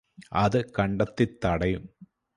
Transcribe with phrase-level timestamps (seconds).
[0.33, 1.83] അത് കണ്ടെത്തി തടയും.